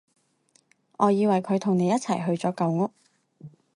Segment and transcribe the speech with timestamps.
[0.97, 2.89] 我以為佢同你一齊去咗舊屋